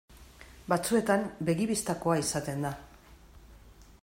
[0.71, 2.73] Batzuetan begi bistakoa izaten da.